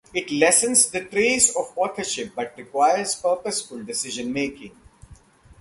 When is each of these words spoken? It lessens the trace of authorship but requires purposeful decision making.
It 0.15 0.31
lessens 0.31 0.89
the 0.89 1.03
trace 1.05 1.55
of 1.55 1.73
authorship 1.75 2.31
but 2.35 2.55
requires 2.57 3.13
purposeful 3.13 3.83
decision 3.83 4.33
making. 4.33 4.75